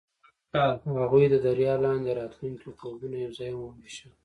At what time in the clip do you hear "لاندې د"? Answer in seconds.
1.85-2.17